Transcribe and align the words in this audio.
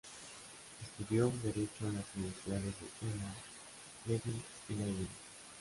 Estudió 0.81 1.31
derecho 1.43 1.85
en 1.87 1.93
las 1.97 2.05
universidades 2.15 2.63
de 2.63 2.87
Jena, 2.99 3.35
Leipzig 4.07 4.41
y 4.69 4.73
Leiden. 4.73 5.07